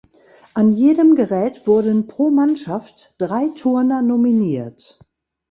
An 0.55 0.71
jedem 0.71 1.13
Gerät 1.13 1.67
wurden 1.67 2.07
pro 2.07 2.31
Mannschaft 2.31 3.13
drei 3.19 3.49
Turner 3.49 4.01
nominiert. 4.01 4.97